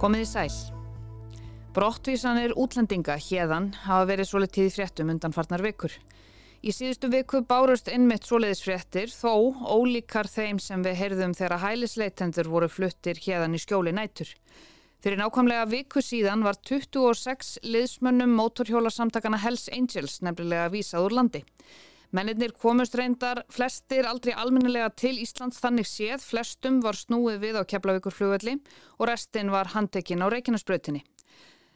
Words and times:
Komið 0.00 0.22
í 0.24 0.28
sæl. 0.30 0.52
Brottvísanir 1.76 2.54
útlendinga 2.56 3.18
hérðan 3.20 3.66
hafa 3.82 4.06
verið 4.08 4.30
svolítið 4.30 4.70
fréttum 4.72 5.10
undanfarnar 5.12 5.60
vikur. 5.60 5.92
Í 6.64 6.72
síðustu 6.72 7.10
viku 7.12 7.42
bárust 7.44 7.90
innmitt 7.92 8.24
svoleiðis 8.24 8.64
fréttir 8.64 9.12
þó 9.12 9.52
ólíkar 9.60 10.30
þeim 10.32 10.56
sem 10.56 10.80
við 10.86 10.96
heyrðum 11.02 11.36
þegar 11.36 11.60
hælisleitendur 11.66 12.48
voru 12.48 12.70
fluttir 12.72 13.20
hérðan 13.26 13.58
í 13.58 13.60
skjóli 13.60 13.92
nætur. 13.92 14.32
Fyrir 15.04 15.20
nákvæmlega 15.20 15.68
viku 15.68 16.00
síðan 16.00 16.46
var 16.48 16.56
26 16.64 17.58
liðsmönnum 17.68 18.32
mótorhjólasamtakana 18.40 19.44
Hells 19.44 19.68
Angels 19.68 20.22
nefnilega 20.24 20.72
vísað 20.72 21.10
úr 21.10 21.18
landi. 21.20 21.44
Mennirnir 22.10 22.50
komust 22.58 22.96
reyndar 22.98 23.44
flestir 23.54 24.06
aldrei 24.10 24.32
almennilega 24.34 24.88
til 24.98 25.20
Íslands 25.22 25.60
þannig 25.62 25.86
séð, 25.86 26.18
flestum 26.24 26.80
var 26.82 26.98
snúið 26.98 27.36
við 27.44 27.58
á 27.58 27.62
Keflavíkur 27.62 28.14
flugvelli 28.14 28.56
og 28.98 29.06
restin 29.06 29.52
var 29.54 29.70
handekinn 29.76 30.24
á 30.26 30.26
Reykjanesbrötinni. 30.26 31.04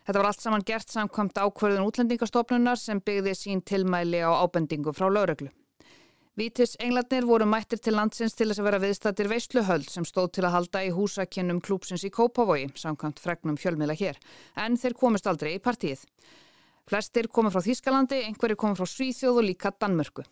Þetta 0.04 0.18
var 0.18 0.28
allt 0.32 0.42
saman 0.42 0.66
gert 0.66 0.90
samkvæmt 0.90 1.38
ákverðun 1.38 1.86
útlendingastofnunar 1.86 2.82
sem 2.82 2.98
byggði 2.98 3.36
sín 3.38 3.62
tilmæli 3.62 4.26
á 4.26 4.34
ábendingu 4.42 4.90
frá 4.92 5.06
lauröglu. 5.06 5.52
Vítis 6.34 6.74
englarnir 6.82 7.28
voru 7.30 7.46
mættir 7.46 7.78
til 7.78 7.94
landsins 7.94 8.34
til 8.34 8.48
þess 8.50 8.58
að 8.58 8.66
vera 8.66 8.82
viðstættir 8.82 9.30
veistluhöld 9.30 9.86
sem 9.86 10.02
stóð 10.02 10.32
til 10.34 10.48
að 10.48 10.56
halda 10.56 10.82
í 10.82 10.90
húsakinnum 10.90 11.62
klúpsins 11.62 12.02
í 12.02 12.10
Kópavogi, 12.10 12.72
samkvæmt 12.74 13.22
fregnum 13.22 13.54
fjölmiðla 13.54 13.94
hér, 14.02 14.18
en 14.58 14.74
þeir 14.74 14.98
komist 14.98 15.30
aldrei 15.30 15.54
í 15.54 15.62
partíið. 15.62 16.02
Flestir 16.84 17.30
komu 17.32 17.48
frá 17.48 17.62
Þýskalandi, 17.64 18.18
einhverju 18.28 18.58
komu 18.60 18.76
frá 18.76 18.84
Svíþjóð 18.84 19.38
og 19.40 19.46
líka 19.46 19.70
Danmörku. 19.72 20.24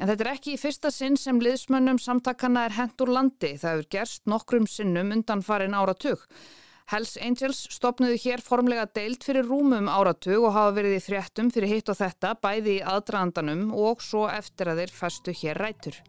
En 0.00 0.08
þetta 0.08 0.24
er 0.24 0.30
ekki 0.32 0.54
í 0.54 0.60
fyrsta 0.60 0.90
sinn 0.90 1.18
sem 1.20 1.36
liðsmönnum 1.44 2.00
samtakana 2.00 2.64
er 2.66 2.76
hent 2.78 3.02
úr 3.04 3.12
landi, 3.12 3.52
það 3.60 3.74
hefur 3.74 3.90
gerst 3.92 4.24
nokkrum 4.30 4.66
sinnum 4.66 5.12
undan 5.12 5.44
farin 5.44 5.76
áratug. 5.76 6.24
Hells 6.92 7.14
Angels 7.20 7.60
stopnuðu 7.72 8.16
hér 8.20 8.42
formlega 8.44 8.86
deilt 8.96 9.24
fyrir 9.24 9.46
rúmum 9.48 9.86
áratug 9.88 10.48
og 10.48 10.56
hafa 10.56 10.72
verið 10.78 10.96
í 10.98 11.02
fréttum 11.04 11.52
fyrir 11.52 11.70
hitt 11.70 11.92
og 11.92 12.00
þetta 12.00 12.34
bæði 12.40 12.78
í 12.78 12.84
aðdraðandanum 12.94 13.70
og 13.72 14.00
svo 14.04 14.24
eftir 14.28 14.72
að 14.72 14.82
þeir 14.82 14.96
festu 15.02 15.36
hér 15.42 15.62
rætur. 15.64 16.00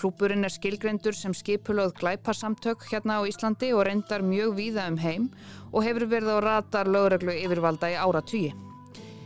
Klúpurinn 0.00 0.44
er 0.44 0.52
skilgrendur 0.52 1.16
sem 1.16 1.32
skipulöð 1.36 1.96
glæparsamtök 2.00 2.88
hérna 2.90 3.20
á 3.20 3.28
Íslandi 3.28 3.72
og 3.72 3.84
reyndar 3.88 4.24
mjög 4.26 4.56
víða 4.60 4.88
um 4.90 5.00
heim 5.00 5.28
og 5.72 5.84
hefur 5.86 6.08
verið 6.12 6.36
á 6.36 6.38
ratar 6.44 6.92
lögreglu 6.92 7.36
yfirvalda 7.44 7.92
í 7.92 7.98
áratugi. 8.00 8.54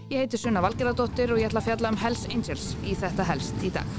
Ég 0.09 0.23
heiti 0.23 0.39
Sunna 0.41 0.62
Valgeradóttir 0.64 1.28
og 1.34 1.37
ég 1.37 1.51
ætla 1.51 1.61
að 1.61 1.67
fjalla 1.67 1.89
um 1.92 1.97
Hells 2.01 2.23
Angels 2.33 2.70
í 2.81 2.95
þetta 2.97 3.27
helst 3.28 3.59
í 3.61 3.69
dag. 3.75 3.91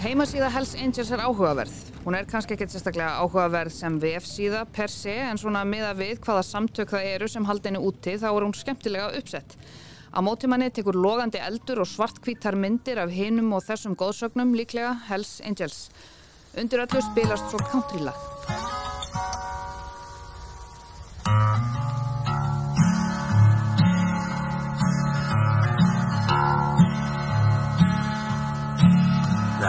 Heimasíða 0.00 0.48
Hells 0.56 0.72
Angels 0.80 1.12
er 1.12 1.26
áhugaverð. 1.26 1.76
Hún 2.06 2.16
er 2.16 2.24
kannski 2.24 2.56
ekkert 2.56 2.72
sérstaklega 2.72 3.20
áhugaverð 3.20 3.76
sem 3.76 4.00
VF-síða 4.00 4.64
per 4.72 4.88
se 4.88 5.12
en 5.28 5.44
svona 5.44 5.60
miða 5.68 5.92
við 6.00 6.24
hvaða 6.24 6.48
samtök 6.54 6.96
það 6.96 7.10
eru 7.18 7.28
sem 7.28 7.52
haldinu 7.52 7.84
úti 7.84 8.16
þá 8.16 8.30
er 8.32 8.46
hún 8.48 8.56
skemmtilega 8.56 9.12
uppsett. 9.20 9.60
Á 10.12 10.20
mótimanni 10.20 10.68
tekur 10.68 10.92
logandi 10.92 11.40
eldur 11.40 11.80
og 11.80 11.88
svartkvítar 11.88 12.52
myndir 12.52 12.98
af 13.00 13.08
hinum 13.16 13.54
og 13.56 13.64
þessum 13.64 13.94
góðsögnum 13.96 14.52
líklega 14.52 14.92
Hells 15.08 15.40
Angels. 15.40 15.88
Undir 16.52 16.84
öllu 16.84 17.00
spilast 17.00 17.48
svo 17.48 17.58
countrylag. 17.72 18.18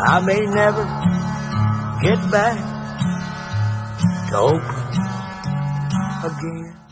I 0.05 0.19
may 0.19 0.45
never 0.45 0.83
get 2.03 2.19
back 2.29 2.59
to 4.29 4.37
Oakland 4.37 4.95
again. 6.25 6.82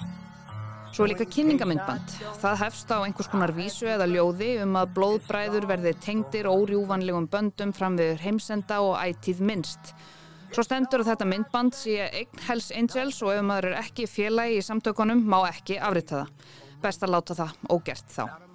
Svo 1.01 1.07
líka 1.09 1.25
kynningamindband. 1.25 2.11
Það 2.37 2.59
hefst 2.61 2.91
á 2.93 3.01
einhvers 3.01 3.29
konar 3.31 3.49
vísu 3.57 3.87
eða 3.89 4.05
ljóði 4.05 4.49
um 4.61 4.75
að 4.77 4.91
blóðbræður 4.99 5.65
verði 5.71 5.95
tengdir 5.97 6.45
órjúvanlegum 6.45 7.25
böndum 7.25 7.71
fram 7.73 7.97
við 7.97 8.21
heimsenda 8.21 8.77
og 8.85 8.99
ætíð 9.01 9.41
minnst. 9.49 9.95
Svo 10.53 10.61
stendur 10.61 11.01
þetta 11.07 11.25
myndband 11.25 11.73
sé 11.73 12.05
eign 12.05 12.45
Hells 12.45 12.69
Angels 12.77 13.23
og 13.25 13.33
ef 13.33 13.41
maður 13.49 13.71
er 13.71 13.79
ekki 13.81 14.05
félagi 14.05 14.61
í 14.61 14.63
samtökunum 14.69 15.25
má 15.25 15.39
ekki 15.49 15.81
afrita 15.81 16.21
það. 16.21 16.47
Best 16.85 17.09
að 17.09 17.15
láta 17.17 17.39
það 17.41 17.57
ógert 17.73 18.13
þá. 18.19 18.50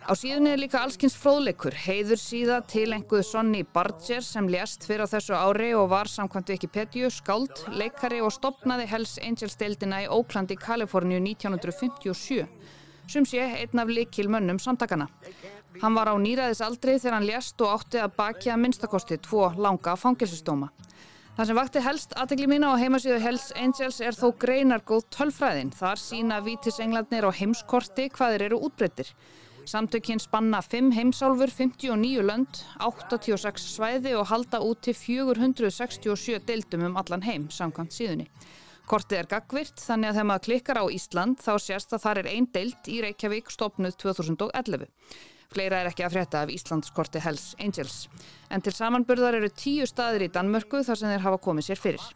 Á 0.00 0.16
síðunni 0.16 0.54
er 0.54 0.60
líka 0.62 0.80
allskynns 0.80 1.14
fróðleikur, 1.20 1.74
heiður 1.76 2.18
síða 2.18 2.56
til 2.64 2.86
einhverju 2.96 3.26
Sonny 3.26 3.60
Barger 3.68 4.24
sem 4.24 4.46
lést 4.48 4.86
fyrir 4.88 5.04
á 5.04 5.12
þessu 5.12 5.34
ári 5.36 5.74
og 5.76 5.90
var 5.92 6.08
samkvæmt 6.08 6.52
Wikipedia 6.54 7.10
skáld, 7.12 7.52
leikari 7.68 8.22
og 8.24 8.32
stopnaði 8.32 8.88
Hells 8.88 9.18
Angels 9.20 9.58
deildina 9.60 10.00
í 10.00 10.08
Oakland 10.08 10.54
í 10.54 10.56
Kaliforníu 10.56 11.20
1957, 11.20 12.46
sem 13.12 13.26
sé 13.28 13.44
einn 13.44 13.82
af 13.82 13.92
likil 13.92 14.30
mönnum 14.32 14.58
samtakana. 14.62 15.10
Hann 15.82 15.98
var 15.98 16.08
á 16.08 16.16
nýraðisaldri 16.16 16.96
þegar 16.96 17.18
hann 17.18 17.28
lést 17.28 17.60
og 17.60 17.74
átti 17.76 18.00
að 18.00 18.16
bakja 18.16 18.56
minnstakosti 18.56 19.20
tvo 19.20 19.50
langa 19.60 19.98
fangilsistóma. 20.00 20.70
Það 21.36 21.46
sem 21.46 21.60
vakti 21.60 21.84
helst 21.84 22.16
aðtegli 22.18 22.48
mína 22.50 22.72
á 22.72 22.80
heimasíðu 22.80 23.20
Hells 23.22 23.50
Angels 23.52 24.00
er 24.00 24.16
þó 24.16 24.32
greinargóð 24.40 25.06
tölfræðin. 25.14 25.70
Þar 25.76 26.00
sína 26.02 26.40
vítisenglarnir 26.44 27.28
á 27.28 27.30
heimskorti 27.36 28.08
hvaðir 28.16 28.48
eru 28.48 28.64
útbreyttir. 28.66 29.12
Samtökinn 29.70 30.18
spanna 30.18 30.58
5 30.62 30.90
heimsálfur, 30.96 31.50
59 31.54 32.24
lönd, 32.26 32.56
86 32.82 33.68
svæði 33.76 34.16
og 34.18 34.26
halda 34.26 34.58
út 34.66 34.80
til 34.82 34.96
467 34.98 36.40
deildum 36.48 36.88
um 36.88 36.96
allan 36.98 37.22
heim, 37.22 37.44
samkvæmt 37.54 37.94
síðunni. 37.94 38.26
Kortið 38.90 39.20
er 39.20 39.28
gagvirt 39.30 39.78
þannig 39.78 40.10
að 40.10 40.16
þegar 40.16 40.28
maður 40.30 40.44
klikkar 40.48 40.80
á 40.82 40.84
Ísland 40.90 41.38
þá 41.38 41.52
sést 41.62 41.94
að 41.94 42.02
þar 42.02 42.22
er 42.24 42.30
einn 42.32 42.48
deild 42.50 42.90
í 42.90 42.96
Reykjavík 43.04 43.52
stopnuð 43.54 43.94
2011. 44.02 44.88
Fleira 45.54 45.84
er 45.84 45.92
ekki 45.92 46.06
að 46.08 46.16
frétta 46.16 46.42
af 46.42 46.50
Íslandskorti 46.50 47.22
Hells 47.22 47.52
Angels. 47.62 48.00
En 48.50 48.66
til 48.66 48.74
samanburðar 48.74 49.38
eru 49.38 49.52
tíu 49.54 49.86
staðir 49.86 50.26
í 50.26 50.32
Danmörku 50.34 50.82
þar 50.82 50.98
sem 50.98 51.14
þeir 51.14 51.26
hafa 51.28 51.38
komið 51.46 51.70
sér 51.70 51.84
fyrir. 51.84 52.10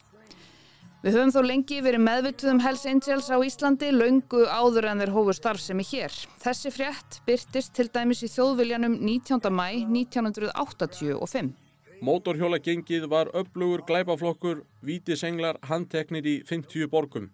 Við 1.05 1.19
höfum 1.19 1.33
þó 1.35 1.43
lengi 1.45 1.79
verið 1.85 2.01
meðvituð 2.01 2.51
um 2.55 2.61
Hells 2.65 2.83
Angels 2.89 3.27
á 3.29 3.37
Íslandi 3.45 3.91
laungu 3.93 4.47
áður 4.49 4.87
en 4.89 5.03
þeir 5.03 5.11
hófu 5.13 5.35
starfsemi 5.37 5.85
hér. 5.85 6.15
Þessi 6.41 6.73
frétt 6.73 7.19
byrtist 7.27 7.75
til 7.77 7.91
dæmis 7.93 8.23
í 8.25 8.31
þjóðviljanum 8.33 8.95
19. 9.03 9.51
mæ 9.53 9.67
1985. 9.85 11.53
Mótorhjóla 12.01 12.63
gengið 12.65 13.05
var 13.13 13.29
upplugur 13.37 13.85
glæpaflokkur 13.85 14.65
Vítisenglar 14.81 15.61
handteknir 15.69 16.25
í 16.25 16.39
50 16.49 16.89
borgum. 16.89 17.29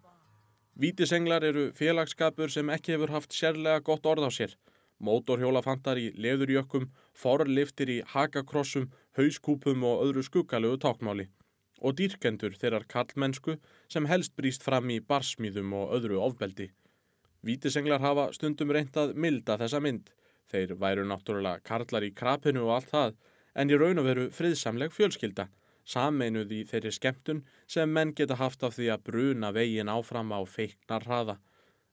Vítisenglar 0.75 1.47
eru 1.47 1.69
félagskapur 1.71 2.51
sem 2.51 2.75
ekki 2.75 2.97
hefur 2.97 3.15
haft 3.15 3.31
sérlega 3.31 3.79
gott 3.79 4.03
orð 4.03 4.27
á 4.27 4.31
sér. 4.35 4.59
Mótorhjóla 4.99 5.63
fantar 5.63 5.95
í 5.95 6.11
leðurjökkum, 6.19 6.91
forliftir 7.15 7.87
í 7.87 8.01
hakakrossum, 8.03 8.91
hauskúpum 9.15 9.87
og 9.87 10.09
öðru 10.09 10.27
skuggalögu 10.27 10.83
tákmáli. 10.83 11.31
Og 11.81 11.97
dýrkendur 11.97 12.53
þeirrar 12.61 12.85
kallmennsku 12.89 13.57
sem 13.89 14.05
helst 14.05 14.35
brýst 14.37 14.63
fram 14.63 14.89
í 14.93 14.99
barsmíðum 15.01 15.73
og 15.79 15.95
öðru 15.97 16.19
ofbeldi. 16.21 16.69
Vítisenglar 17.41 18.03
hafa 18.03 18.27
stundum 18.35 18.69
reyndað 18.69 19.15
milda 19.17 19.57
þessa 19.57 19.81
mynd. 19.81 20.11
Þeir 20.51 20.75
væru 20.77 21.07
náttúrulega 21.09 21.63
karlar 21.65 22.05
í 22.05 22.11
krapinu 22.13 22.67
og 22.67 22.75
allt 22.75 22.91
það, 22.91 23.15
en 23.55 23.71
í 23.71 23.79
raun 23.79 24.01
og 24.01 24.07
veru 24.07 24.27
friðsamleg 24.35 24.93
fjölskylda, 24.93 25.47
sameinuð 25.87 26.51
í 26.53 26.59
þeirri 26.69 26.91
skemmtun 26.93 27.41
sem 27.67 27.89
menn 27.89 28.13
geta 28.17 28.37
haft 28.37 28.61
af 28.67 28.75
því 28.77 28.91
að 28.93 29.07
bruna 29.07 29.49
vegin 29.55 29.89
áfram 29.89 30.29
á 30.37 30.39
feiknar 30.45 31.07
hraða. 31.07 31.39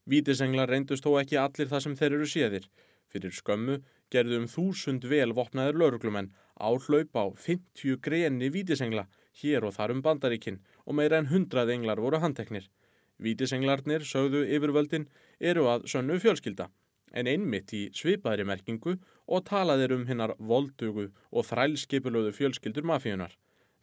Vítisenglar 0.08 0.68
reyndust 0.68 1.06
þó 1.06 1.16
ekki 1.22 1.40
allir 1.40 1.70
það 1.70 1.84
sem 1.84 1.96
þeir 1.96 2.18
eru 2.18 2.28
séðir. 2.28 2.68
Fyrir 3.08 3.32
skömmu 3.32 3.78
gerðu 4.12 4.42
um 4.42 4.50
þúsund 4.52 5.06
vel 5.08 5.32
vopnaður 5.36 5.80
lauruglumenn 5.80 6.32
áhlaup 6.60 7.16
á 7.16 7.24
50 7.32 8.00
greni 8.04 8.50
vítisengla 8.52 9.06
hér 9.42 9.66
og 9.68 9.74
þar 9.76 9.94
um 9.94 10.02
bandaríkin 10.02 10.60
og 10.86 10.98
meira 10.98 11.18
en 11.18 11.30
100 11.30 11.72
englar 11.74 12.00
voru 12.02 12.20
handteknir. 12.22 12.68
Vítisenglarnir, 13.18 14.04
sögðu 14.06 14.44
yfirvöldin, 14.46 15.08
eru 15.40 15.66
að 15.70 15.88
sönnu 15.90 16.20
fjölskylda 16.22 16.68
en 17.12 17.28
einmitt 17.30 17.72
í 17.74 17.88
svipaðri 17.96 18.44
merkingu 18.46 18.96
og 19.26 19.44
talaðir 19.48 19.94
um 19.96 20.06
hinnar 20.08 20.34
voldugu 20.38 21.08
og 21.30 21.46
þrælskipulöðu 21.48 22.34
fjölskyldur 22.36 22.86
mafíunar. 22.88 23.34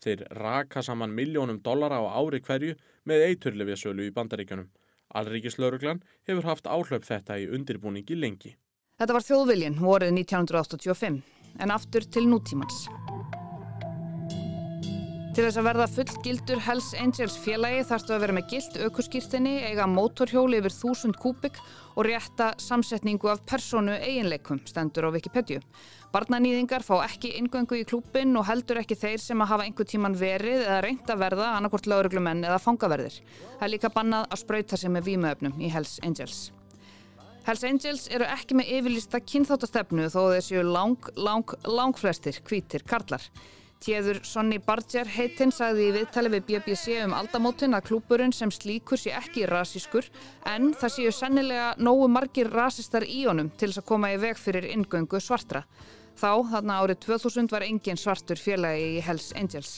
Þeir 0.04 0.26
raka 0.38 0.84
saman 0.84 1.16
miljónum 1.16 1.62
dollara 1.64 2.02
á 2.02 2.06
ári 2.20 2.42
hverju 2.44 2.76
með 3.06 3.26
eiturlefjasölu 3.30 4.10
í 4.10 4.14
bandaríkjunum. 4.14 4.70
Alríkislauruglan 5.16 6.04
hefur 6.28 6.50
haft 6.50 6.68
áhlaup 6.68 7.06
þetta 7.08 7.40
í 7.40 7.48
undirbúningi 7.50 8.18
lengi. 8.20 8.56
Þetta 9.00 9.18
var 9.18 9.26
þjóðviljin 9.28 9.80
vorið 9.82 10.14
1985 10.22 11.24
en 11.60 11.72
aftur 11.72 12.08
til 12.12 12.28
nútímans. 12.30 12.86
Til 15.36 15.44
þess 15.44 15.60
að 15.60 15.66
verða 15.68 15.86
fullgildur 15.92 16.60
Hells 16.64 16.94
Angels 16.96 17.34
félagi 17.44 17.82
þarfstu 17.90 18.14
að 18.16 18.22
vera 18.24 18.34
með 18.38 18.46
gild 18.54 18.76
aukurskýrtinni, 18.86 19.56
eiga 19.68 19.84
mótorhjóli 19.92 20.62
yfir 20.62 20.72
1000 20.72 21.18
kúbik 21.20 21.58
og 21.92 22.06
rétta 22.08 22.54
samsetningu 22.64 23.28
af 23.28 23.42
personu 23.44 23.98
eiginleikum, 23.98 24.62
stendur 24.64 25.10
á 25.12 25.12
Wikipedia. 25.12 25.60
Barnanýðingar 26.14 26.86
fá 26.88 27.02
ekki 27.02 27.34
ingöngu 27.42 27.82
í 27.82 27.84
klúpin 27.84 28.32
og 28.40 28.48
heldur 28.48 28.80
ekki 28.80 28.96
þeir 29.02 29.20
sem 29.26 29.44
að 29.44 29.52
hafa 29.52 29.66
einhver 29.68 29.90
tíman 29.92 30.16
verið 30.16 30.64
eða 30.70 30.80
reynd 30.86 31.12
að 31.12 31.22
verða 31.26 31.50
annarkort 31.58 31.92
lauruglumenn 31.92 32.48
eða 32.48 32.62
fangaverðir. 32.64 33.20
Það 33.58 33.68
er 33.68 33.74
líka 33.74 33.92
bannað 33.92 34.30
að 34.30 34.44
spröyta 34.46 34.80
sig 34.80 34.96
með 34.96 35.10
vímöfnum 35.10 35.60
í 35.60 35.74
Hells 35.76 35.98
Angels. 36.08 36.40
Hells 37.44 37.68
Angels 37.68 38.08
eru 38.08 38.32
ekki 38.32 38.56
með 38.56 38.72
yfirlista 38.80 39.20
kynþáttastefnu 39.20 40.08
þó 40.16 40.22
þessu 40.38 40.64
lang, 40.64 41.12
lang, 41.20 41.58
lang 41.68 42.00
flestir 42.00 42.40
hvítir 42.48 42.88
karlar. 42.88 43.28
Tjeður 43.86 44.18
Sonny 44.26 44.58
Barger 44.66 45.06
heitinn 45.14 45.52
sagði 45.54 45.84
í 45.86 45.92
viðtali 45.94 46.30
við 46.34 46.46
BBC 46.48 46.96
um 47.04 47.12
aldamótin 47.14 47.78
að 47.78 47.84
klúburinn 47.92 48.32
sem 48.34 48.50
slíkur 48.50 48.98
sé 48.98 49.12
ekki 49.14 49.44
rasískur 49.46 50.08
en 50.50 50.72
það 50.74 50.94
séu 50.96 51.12
sennilega 51.14 51.68
nógu 51.78 52.08
margir 52.10 52.50
rasistar 52.50 53.06
í 53.06 53.20
honum 53.28 53.52
til 53.54 53.70
þess 53.70 53.84
að 53.84 53.88
koma 53.92 54.10
í 54.16 54.18
veg 54.24 54.42
fyrir 54.42 54.66
ingöngu 54.72 55.22
svartra. 55.22 55.62
Þá, 56.18 56.32
þarna 56.56 56.80
árið 56.82 57.04
2000, 57.06 57.52
var 57.54 57.68
engin 57.68 58.02
svartur 58.02 58.42
félagi 58.42 58.90
í 58.96 59.06
Hells 59.06 59.30
Angels. 59.38 59.76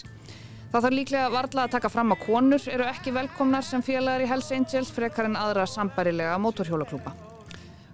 Það 0.71 0.88
þarf 0.88 0.98
líklega 1.01 1.36
varla 1.36 1.68
að 1.68 1.75
taka 1.75 1.92
fram 1.92 2.15
að 2.15 2.24
konur 2.30 2.71
eru 2.71 2.88
ekki 2.88 3.15
velkomnar 3.19 3.68
sem 3.68 3.83
félagar 3.83 4.24
í 4.24 4.31
Hells 4.31 4.56
Angels 4.56 4.95
frekar 4.95 5.27
en 5.27 5.36
aðra 5.36 5.68
sambarilega 5.68 6.39
mótorhjólaklúpa. 6.39 7.12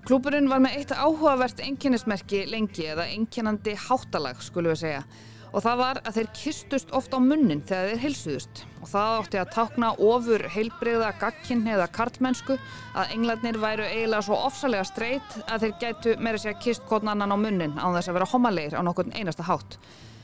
Klúburinn 0.05 0.51
var 0.51 0.61
með 0.61 0.77
eitt 0.77 0.93
áhugavert 0.93 1.65
enginnismerki 1.65 2.45
lengi 2.53 2.91
eða 2.93 3.09
enginandi 3.09 3.79
háttalag, 3.89 4.45
skulum 4.45 4.75
við 4.75 4.83
segja 4.85 5.05
og 5.53 5.61
það 5.61 5.79
var 5.79 5.99
að 6.01 6.15
þeir 6.17 6.29
kistust 6.37 6.93
oft 6.97 7.13
á 7.13 7.19
munnin 7.21 7.61
þegar 7.61 7.91
þeir 7.91 8.03
heilsuðust 8.03 8.63
og 8.81 8.89
það 8.89 9.17
átti 9.19 9.39
að 9.41 9.51
tákna 9.53 9.89
ofur 10.01 10.45
heilbreyða 10.55 11.11
gagginn 11.21 11.67
eða 11.75 11.89
kartmennsku 11.93 12.57
að 12.97 13.13
englarnir 13.15 13.59
væru 13.61 13.85
eiginlega 13.85 14.25
svo 14.25 14.39
ofsalega 14.47 14.87
streyt 14.89 15.37
að 15.45 15.65
þeir 15.67 15.75
gætu 15.83 16.15
meira 16.17 16.41
sér 16.41 16.57
kist 16.63 16.85
kodn 16.89 17.11
annan 17.13 17.35
á 17.35 17.37
munnin 17.37 17.77
án 17.77 17.93
þess 17.93 18.09
að 18.09 18.17
vera 18.19 18.31
homalegir 18.33 18.77
á 18.77 18.81
nokkurn 18.81 19.13
einasta 19.13 19.45
hátt. 19.45 19.77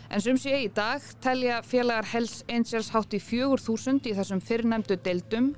En 0.10 0.24
sem 0.26 0.38
sé 0.42 0.64
í 0.64 0.70
dag 0.74 1.04
telja 1.22 1.60
félagar 1.62 2.08
Hells 2.10 2.42
Angels 2.50 2.90
hátt 2.96 3.14
í 3.14 3.20
4000 3.22 4.10
í 4.10 4.16
þessum 4.18 4.42
fyrrnemdu 4.42 4.98
deildum 5.06 5.52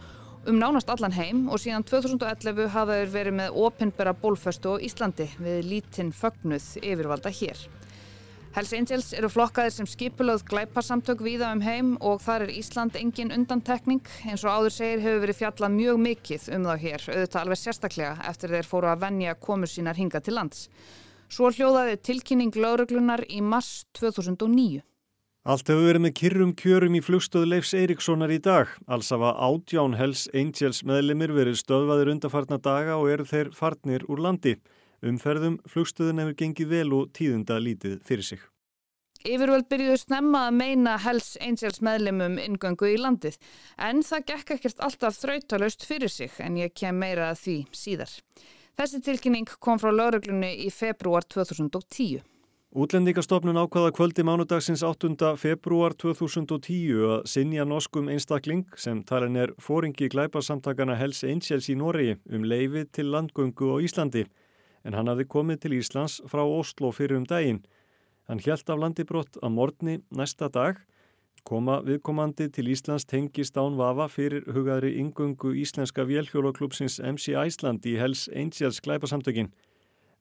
um 0.49 0.57
nánast 0.57 0.89
allan 0.91 1.15
heim 1.15 1.45
og 1.47 1.61
síðan 1.61 1.85
2011 1.87 2.67
hafa 2.73 2.97
þeir 2.97 3.13
verið 3.13 3.37
með 3.37 3.59
opinbera 3.63 4.11
bólföstu 4.17 4.75
á 4.75 4.83
Íslandi 4.83 5.29
við 5.39 5.63
lítinn 5.69 6.11
fögnuð 6.11 6.73
yfirvalda 6.81 7.31
hér. 7.31 7.61
Hells 8.51 8.73
Angels 8.75 9.13
eru 9.15 9.29
flokkaðir 9.31 9.71
sem 9.71 9.87
skipulöð 9.87 10.41
glæparsamtök 10.49 11.21
víða 11.23 11.53
um 11.55 11.61
heim 11.63 11.93
og 12.03 12.17
þar 12.19 12.43
er 12.43 12.49
Ísland 12.51 12.97
engin 12.99 13.31
undantekning. 13.31 14.01
Eins 14.27 14.43
og 14.43 14.51
áður 14.51 14.73
segir 14.75 15.03
hefur 15.05 15.21
verið 15.23 15.37
fjallað 15.39 15.71
mjög 15.77 16.01
mikið 16.03 16.47
um 16.57 16.65
þá 16.67 16.73
hér, 16.81 17.05
auðvitað 17.13 17.39
alveg 17.45 17.61
sérstaklega 17.61 18.27
eftir 18.27 18.51
þeir 18.51 18.67
fóru 18.67 18.89
að 18.91 19.05
vennja 19.05 19.37
komur 19.47 19.71
sínar 19.71 19.95
hinga 19.95 20.19
til 20.19 20.35
lands. 20.35 20.65
Svo 21.31 21.47
hljóðaði 21.55 21.95
tilkynning 22.03 22.59
lauruglunar 22.59 23.23
í 23.31 23.39
mars 23.39 23.85
2009. 23.95 24.83
Allt 25.47 25.71
hefur 25.71 25.87
verið 25.87 26.05
með 26.09 26.15
kyrrum 26.19 26.51
kjörum 26.59 26.99
í 26.99 27.05
flugstöðu 27.07 27.53
Leifs 27.53 27.71
Eiríkssonar 27.71 28.35
í 28.35 28.41
dag. 28.43 28.75
Alls 28.91 29.13
hafa 29.15 29.31
átján 29.47 29.95
Hells 29.95 30.27
Angels 30.35 30.83
meðlimir 30.83 31.31
verið 31.31 31.55
stöðvaðir 31.63 32.11
undarfarna 32.17 32.59
daga 32.59 32.99
og 32.99 33.07
eru 33.15 33.31
þeir 33.31 33.55
farnir 33.55 34.03
úr 34.11 34.27
landi. 34.27 34.57
Umferðum 35.01 35.57
flugstöðun 35.65 36.21
hefur 36.21 36.37
gengið 36.37 36.73
vel 36.75 36.89
og 36.93 37.11
tíðunda 37.17 37.57
lítið 37.57 37.99
fyrir 38.05 38.27
sig. 38.27 38.41
Yfirvöld 39.21 39.67
byrjuðu 39.69 39.99
snemma 40.01 40.47
að 40.47 40.55
meina 40.57 40.95
Hells 41.01 41.35
Angels 41.45 41.81
meðlemum 41.85 42.39
ingöngu 42.41 42.89
í 42.89 42.97
landið 42.97 43.37
en 43.77 44.01
það 44.05 44.25
gekk 44.31 44.55
ekkert 44.55 44.81
alltaf 44.81 45.19
þrautalöst 45.21 45.85
fyrir 45.85 46.09
sig 46.09 46.33
en 46.41 46.57
ég 46.57 46.73
kem 46.73 46.97
meira 46.97 47.29
að 47.29 47.43
því 47.43 47.55
síðar. 47.83 48.15
Þessi 48.77 49.01
tilkynning 49.05 49.49
kom 49.61 49.81
frá 49.81 49.91
lauruglunni 49.93 50.55
í 50.65 50.69
februar 50.73 51.25
2010. 51.29 52.21
Útlendingastofnun 52.71 53.59
ákvaða 53.59 53.91
kvöldi 53.93 54.23
mánudagsins 54.23 54.81
8. 54.87 55.33
februar 55.37 55.93
2010 55.99 57.01
að 57.03 57.25
sinja 57.27 57.65
norskum 57.67 58.07
einstakling 58.09 58.63
sem 58.79 59.01
talin 59.03 59.35
er 59.35 59.51
fóringi 59.59 60.07
glæparsamtakana 60.13 60.95
Hells 60.95 61.25
Angels 61.27 61.67
í 61.69 61.75
Noregi 61.75 62.15
um 62.31 62.47
leifi 62.47 62.85
til 62.95 63.11
landgöngu 63.11 63.75
á 63.75 63.77
Íslandi 63.83 64.23
en 64.83 64.97
hann 64.97 65.09
hafði 65.11 65.27
komið 65.29 65.61
til 65.63 65.77
Íslands 65.77 66.19
frá 66.29 66.41
Oslo 66.43 66.91
fyrir 66.95 67.19
um 67.19 67.27
daginn. 67.27 67.61
Hann 68.27 68.41
hjælt 68.41 68.69
af 68.69 68.79
landibrott 68.79 69.37
að 69.41 69.53
morgni 69.55 69.97
næsta 70.13 70.47
dag, 70.47 70.77
koma 71.43 71.79
viðkomandi 71.85 72.49
til 72.53 72.69
Íslands 72.69 73.07
tengist 73.09 73.57
án 73.57 73.77
vafa 73.79 74.07
fyrir 74.11 74.45
hugaðri 74.53 74.93
yngöngu 75.01 75.55
íslenska 75.63 76.05
vélhjólaklúpsins 76.05 76.99
MC 77.01 77.33
Æsland 77.33 77.85
í 77.85 77.97
Hells 77.97 78.27
Angels 78.29 78.81
glæpasamtökin. 78.85 79.49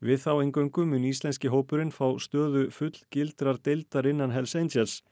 Við 0.00 0.22
þá 0.24 0.32
yngöngu 0.46 0.86
mun 0.88 1.04
íslenski 1.04 1.52
hópurinn 1.52 1.92
fá 1.92 2.08
stöðu 2.16 2.70
full 2.72 2.96
gildrar 3.12 3.60
deildar 3.60 4.08
innan 4.08 4.32
Hells 4.32 4.56
Angels. 4.56 5.02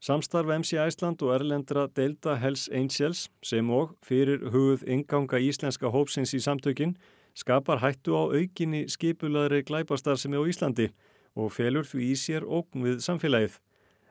Samstarf 0.00 0.50
MC 0.52 0.76
Æsland 0.76 1.22
og 1.24 1.32
erlendra 1.34 1.86
deilda 1.96 2.36
Hells 2.36 2.68
Angels 2.68 3.30
sem 3.42 3.70
og 3.72 3.96
fyrir 4.04 4.50
hugð 4.52 4.84
ynganga 4.84 5.40
íslenska 5.40 5.88
hópsins 5.88 6.34
í 6.36 6.40
samtökin 6.44 6.98
skapar 7.36 7.82
hættu 7.84 8.16
á 8.16 8.32
aukinni 8.32 8.86
skipulaðri 8.88 9.62
glæparstarfsemi 9.68 10.40
á 10.40 10.42
Íslandi 10.48 10.88
og 11.36 11.52
felur 11.52 11.84
því 11.84 12.10
í 12.12 12.16
sér 12.16 12.48
ógn 12.48 12.86
við 12.86 13.04
samfélagið. 13.04 13.60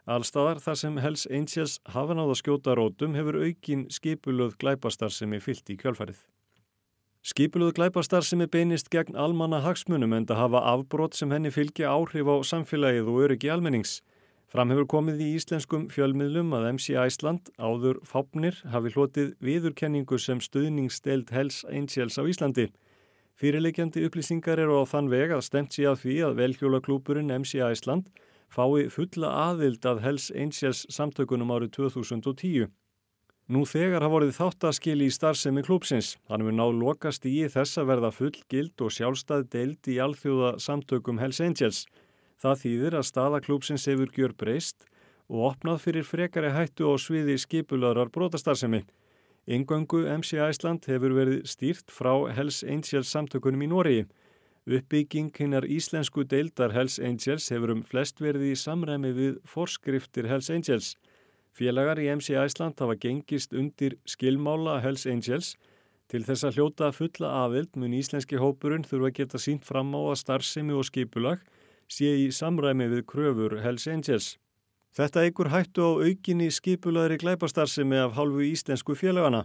Allstaðar 0.06 0.62
þar 0.62 0.77
sem 0.77 0.98
Hells 1.01 1.25
Angels 1.33 1.80
hafa 1.89 2.13
náða 2.13 2.38
skjóta 2.38 2.75
rótum 2.77 3.16
hefur 3.18 3.39
aukin 3.42 3.88
skipulöð 3.89 4.54
glæparstarfsemi 4.62 5.42
fyllt 5.42 5.74
í 5.74 5.77
kjölfarið. 5.81 6.19
Skipulöð 7.25 7.72
glæparstarfsemi 7.80 8.45
beinist 8.54 8.92
gegn 8.94 9.18
almanna 9.18 9.63
hagsmunum 9.66 10.13
en 10.13 10.27
það 10.30 10.44
hafa 10.44 10.60
afbrót 10.75 11.18
sem 11.18 11.31
henni 11.33 11.50
fylgja 11.50 11.89
áhrif 11.89 12.30
á 12.30 12.38
samfélagið 12.45 13.10
og 13.10 13.24
öryggi 13.25 13.50
almennings. 13.50 14.04
Fram 14.45 14.69
hefur 14.69 14.86
komið 14.94 15.24
í 15.25 15.31
íslenskum 15.39 15.88
fjölmiðlum 15.89 16.54
að 16.54 16.68
MC 16.75 16.94
Æsland 17.01 17.50
áður 17.57 17.98
fápnir 18.06 18.60
hafi 18.69 18.94
hlotið 18.94 19.33
viðurkenningu 19.42 20.19
sem 20.22 20.38
stuðningsdeild 20.38 21.33
Hells 21.33 21.63
Angels 21.66 22.22
á 22.22 22.24
Íslandi. 22.30 22.68
Fyrirleikjandi 23.35 24.05
upplýsingar 24.07 24.61
eru 24.63 24.77
á 24.79 24.83
þann 24.87 25.09
veg 25.11 25.33
að 25.35 25.41
stemt 25.43 25.75
sé 25.75 25.83
að 25.89 26.05
því 26.05 26.13
að 26.23 26.37
velhjólaklúpurinn 26.39 27.33
MC 27.35 27.59
Æsland 27.65 28.07
fái 28.47 28.87
fulla 28.87 29.31
aðild 29.49 29.83
að 29.83 29.99
Hells 30.05 30.29
Angels 30.31 30.86
samtökunum 30.95 31.51
árið 31.51 31.74
2010. 31.75 32.69
Nú 33.51 33.65
þegar 33.67 34.01
hafa 34.01 34.13
vorið 34.15 34.31
þáttaskil 34.39 35.03
í 35.03 35.12
starfsemi 35.12 35.65
klúpsins. 35.67 36.15
Hann 36.31 36.41
hefur 36.45 36.55
náð 36.55 36.79
lokast 36.79 37.27
í 37.27 37.36
þess 37.51 37.77
að 37.77 37.91
verða 37.91 38.15
full 38.15 38.38
gild 38.50 38.81
og 38.81 38.95
sjálfstæð 38.95 39.43
deild 39.51 39.91
í 39.91 40.00
alþjóða 40.01 40.55
samtökum 40.63 41.19
Hells 41.19 41.43
Angels. 41.43 41.83
Það 42.39 42.62
þýðir 42.63 42.98
að 43.01 43.10
staða 43.12 43.41
klúpsins 43.43 43.86
hefur 43.91 44.15
gjör 44.15 44.33
breyst 44.39 44.88
og 45.27 45.51
opnað 45.51 45.83
fyrir 45.83 46.07
frekari 46.07 46.55
hættu 46.55 46.88
á 46.88 46.95
sviði 46.95 47.36
skipularar 47.41 48.10
brotastarfsemi. 48.15 48.86
Yngöngu 49.45 49.99
MC 50.09 50.39
Æsland 50.41 50.87
hefur 50.89 51.13
verið 51.13 51.43
stýrt 51.45 51.91
frá 51.93 52.31
Hells 52.33 52.63
Angels 52.65 53.11
samtökunum 53.13 53.61
í 53.61 53.67
Nóriði. 53.69 54.05
Uppbygging 54.65 55.29
hinnar 55.37 55.67
íslensku 55.69 56.23
deildar 56.25 56.71
Hells 56.73 56.95
Angels 56.97 57.51
hefur 57.53 57.75
um 57.75 57.83
flest 57.85 58.23
verið 58.23 58.47
í 58.49 58.55
samræmi 58.57 59.11
við 59.13 59.35
forskriftir 59.45 60.25
Hells 60.25 60.49
Angels. 60.49 60.95
Félagar 61.53 62.01
í 62.01 62.07
MC 62.09 62.33
Æsland 62.41 62.81
hafa 62.81 62.95
gengist 62.97 63.53
undir 63.53 63.99
skilmála 64.09 64.79
Hells 64.81 65.05
Angels. 65.05 65.53
Til 66.09 66.25
þess 66.25 66.47
að 66.49 66.57
hljóta 66.57 66.89
fulla 66.89 67.29
aðild 67.43 67.77
mun 67.77 67.93
íslenski 67.93 68.41
hópurinn 68.41 68.87
þurfa 68.89 69.11
að 69.11 69.17
geta 69.19 69.43
sínt 69.45 69.69
fram 69.69 69.93
á 69.93 70.01
að 70.09 70.19
starfsemi 70.23 70.73
og 70.73 70.89
skipulag 70.89 71.45
sé 71.85 72.09
í 72.17 72.31
samræmi 72.33 72.89
við 72.89 73.05
kröfur 73.13 73.59
Hells 73.61 73.85
Angels. 73.85 74.39
Þetta 74.95 75.25
eigur 75.27 75.49
hættu 75.51 75.83
á 75.83 75.91
aukinni 76.07 76.45
skipulaðri 76.55 77.17
glæpastarsimi 77.19 77.97
af 77.99 78.13
hálfu 78.15 78.45
íslensku 78.47 78.95
félagana. 78.95 79.41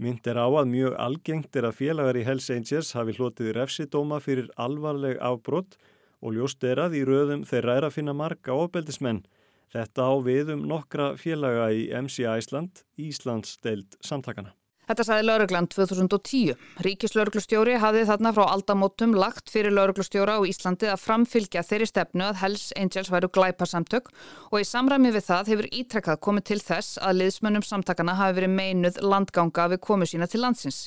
Mynd 0.00 0.24
er 0.24 0.40
á 0.40 0.48
að 0.48 0.70
mjög 0.72 0.96
algengt 0.96 1.56
er 1.60 1.68
að 1.68 1.76
félagar 1.82 2.16
í 2.16 2.24
Hells 2.24 2.48
Angels 2.54 2.94
hafi 2.96 3.12
hlotið 3.18 3.52
refsidóma 3.58 4.22
fyrir 4.24 4.48
alvarleg 4.56 5.20
afbrott 5.20 5.76
og 6.24 6.32
ljóst 6.38 6.64
er 6.64 6.80
að 6.80 6.96
í 6.96 7.04
röðum 7.04 7.44
þeirra 7.44 7.76
er 7.76 7.88
að 7.90 7.96
finna 7.98 8.16
marga 8.16 8.56
ofbeldismenn. 8.56 9.26
Þetta 9.68 10.08
á 10.08 10.12
við 10.24 10.54
um 10.56 10.64
nokkra 10.64 11.12
félaga 11.20 11.68
í 11.76 11.90
MC 11.92 12.24
Æsland, 12.32 12.86
Íslands 12.96 13.58
deild 13.60 14.00
samtakana. 14.00 14.56
Þetta 14.86 15.02
saði 15.02 15.24
lauruglan 15.26 15.66
2010. 15.66 16.52
Ríkislauruglustjóri 16.86 17.72
hafði 17.82 18.04
þarna 18.06 18.30
frá 18.36 18.44
aldamótum 18.52 19.16
lagt 19.18 19.50
fyrir 19.50 19.74
lauruglustjóra 19.74 20.36
á 20.38 20.46
Íslandi 20.46 20.86
að 20.92 21.00
framfylgja 21.02 21.64
þeirri 21.66 21.88
stefnu 21.90 22.28
að 22.28 22.38
Hells 22.44 22.68
Angels 22.78 23.10
væru 23.10 23.30
glæparsamtök 23.34 24.12
og 24.52 24.60
í 24.62 24.68
samræmi 24.68 25.10
við 25.16 25.26
það 25.26 25.50
hefur 25.50 25.68
ítrekkað 25.80 26.20
komið 26.28 26.46
til 26.52 26.60
þess 26.68 27.00
að 27.02 27.18
liðsmönnum 27.18 27.66
samtakana 27.66 28.14
hafi 28.20 28.38
verið 28.38 28.54
meinuð 28.60 29.02
landganga 29.02 29.66
við 29.74 29.82
komu 29.88 30.06
sína 30.06 30.30
til 30.30 30.44
landsins. 30.44 30.84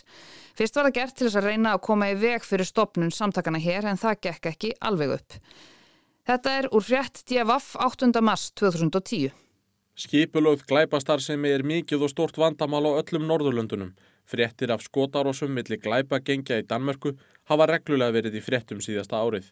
Fyrst 0.56 0.80
var 0.80 0.88
það 0.88 0.98
gert 1.02 1.20
til 1.20 1.28
þess 1.28 1.42
að 1.44 1.50
reyna 1.52 1.76
að 1.76 1.84
koma 1.90 2.10
í 2.14 2.16
veg 2.24 2.48
fyrir 2.48 2.72
stopnun 2.72 3.12
samtakana 3.12 3.60
hér 3.60 3.92
en 3.92 4.00
það 4.00 4.24
gekk 4.30 4.52
ekki 4.54 4.74
alveg 4.80 5.18
upp. 5.20 5.38
Þetta 6.30 6.56
er 6.56 6.72
úr 6.72 6.88
frétt 6.88 7.26
DFF 7.28 7.76
8. 7.84 8.16
mars 8.24 8.48
2010. 8.56 9.49
Skipulögð 10.00 10.62
glæpastarðsemi 10.70 11.50
er 11.52 11.66
mikið 11.68 12.06
og 12.06 12.12
stort 12.14 12.38
vandamál 12.40 12.86
á 12.88 12.92
öllum 13.02 13.26
Norðurlöndunum. 13.28 13.90
Fréttir 14.24 14.72
af 14.72 14.86
skotarósum 14.86 15.52
millir 15.52 15.82
glæpagengja 15.84 16.62
í 16.62 16.64
Danmörku 16.70 17.18
hafa 17.52 17.68
reglulega 17.68 18.16
verið 18.16 18.38
í 18.40 18.44
fréttum 18.46 18.80
síðasta 18.80 19.20
árið. 19.20 19.50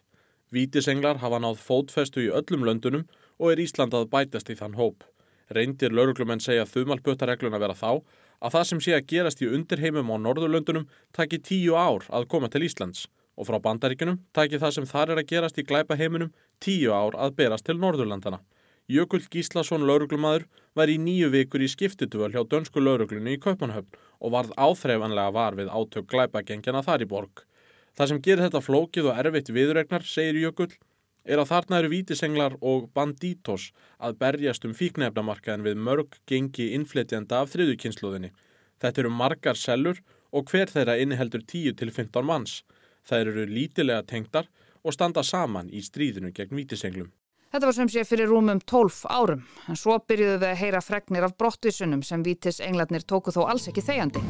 Vítisenglar 0.48 1.20
hafa 1.20 1.42
náð 1.44 1.60
fótfestu 1.60 2.24
í 2.24 2.32
öllum 2.32 2.64
löndunum 2.64 3.04
og 3.36 3.52
er 3.52 3.60
Ísland 3.66 3.92
að 3.92 4.08
bætast 4.14 4.48
í 4.48 4.56
þann 4.56 4.80
hóp. 4.80 5.04
Reyndir 5.52 5.92
lauruglumenn 5.92 6.40
segja 6.40 6.64
þumalpötaregluna 6.64 7.60
vera 7.60 7.76
þá 7.76 8.00
að 8.40 8.56
það 8.56 8.68
sem 8.72 8.84
sé 8.86 8.96
að 8.96 9.08
gerast 9.12 9.44
í 9.44 9.52
undirheimum 9.52 10.08
á 10.08 10.16
Norðurlöndunum 10.16 10.88
taki 11.12 11.44
tíu 11.44 11.76
ár 11.76 12.08
að 12.08 12.30
koma 12.32 12.48
til 12.48 12.64
Íslands 12.64 13.04
og 13.36 13.50
frá 13.50 13.60
bandaríkunum 13.60 14.22
taki 14.32 14.56
það 14.56 14.78
sem 14.78 14.88
þar 14.88 15.12
er 15.12 15.20
að 15.20 15.28
gerast 15.34 15.60
í 15.60 15.68
glæpaheiminum 15.68 16.32
tíu 16.56 16.96
ár 16.96 17.20
að 17.20 17.36
berast 17.36 17.68
til 17.68 17.76
Norðurlandana. 17.76 18.40
Jökull 18.88 19.26
Gíslason 19.28 19.82
lauruglumadur 19.84 20.46
var 20.78 20.88
í 20.88 20.94
nýju 20.96 21.28
vikur 21.34 21.60
í 21.60 21.66
skiptituvel 21.68 22.30
hjá 22.32 22.40
dönsku 22.48 22.80
lauruglunni 22.80 23.34
í 23.36 23.40
Kaupanhöfn 23.44 23.98
og 24.24 24.32
varð 24.32 24.54
áþreifanlega 24.56 25.34
var 25.36 25.58
við 25.58 25.68
átök 25.68 26.06
glæpagengjana 26.08 26.80
þar 26.86 27.04
í 27.04 27.08
borg. 27.10 27.42
Það 27.92 28.08
sem 28.08 28.22
gerir 28.24 28.44
þetta 28.46 28.62
flókið 28.64 29.10
og 29.10 29.20
erfitt 29.20 29.52
viðregnar, 29.52 30.06
segir 30.08 30.40
Jökull, 30.40 30.72
er 31.28 31.42
að 31.42 31.50
þarna 31.50 31.82
eru 31.82 31.92
vítisenglar 31.92 32.56
og 32.64 32.88
bandítos 32.96 33.68
að 34.00 34.16
berjast 34.24 34.64
um 34.64 34.72
fíknefnamarkaðin 34.80 35.68
við 35.68 35.84
mörg 35.90 36.16
gengi 36.24 36.70
innfletjanda 36.78 37.42
af 37.42 37.52
þriðukynsluðinni. 37.52 38.32
Þetta 38.80 39.04
eru 39.04 39.12
margar 39.12 39.60
sellur 39.60 40.00
og 40.32 40.48
hver 40.48 40.72
þeirra 40.72 40.96
inniheldur 40.96 41.44
10-15 41.44 42.24
manns. 42.24 42.62
Það 43.04 43.20
eru 43.26 43.48
lítilega 43.52 44.08
tengdar 44.08 44.48
og 44.80 44.96
standa 44.96 45.20
saman 45.20 45.68
í 45.68 45.84
stríðinu 45.84 46.32
gegn 46.32 46.56
vítisenglum. 46.56 47.12
Þetta 47.48 47.64
var 47.64 47.76
sem 47.78 47.88
sé 47.88 48.02
fyrir 48.04 48.28
rúmum 48.28 48.58
12 48.60 49.06
árum, 49.08 49.46
en 49.72 49.76
svo 49.80 49.94
byrjuðu 50.04 50.36
við 50.42 50.50
að 50.50 50.58
heyra 50.60 50.82
fregnir 50.84 51.24
af 51.24 51.32
brottvísunum 51.40 52.02
sem 52.04 52.20
vítis 52.26 52.60
englarnir 52.60 53.06
tóku 53.08 53.32
þó 53.32 53.46
alls 53.48 53.70
ekki 53.70 53.86
þegjandi. 53.86 54.20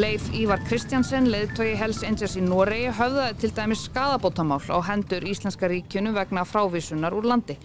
Leif 0.00 0.26
Ívar 0.34 0.58
Kristjansen, 0.66 1.30
leðtogi 1.30 1.76
Hells 1.78 2.02
Angels 2.06 2.34
í 2.38 2.42
Noregi, 2.42 2.90
höfðaði 2.98 3.38
til 3.44 3.54
dæmis 3.54 3.86
skadabótamál 3.86 4.62
á 4.66 4.78
hendur 4.90 5.22
Íslenska 5.30 5.70
ríkjunu 5.70 6.14
vegna 6.18 6.42
frávísunar 6.42 7.14
úr 7.14 7.30
landi. 7.30 7.60